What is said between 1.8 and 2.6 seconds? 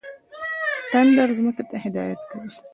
هدایت کوي.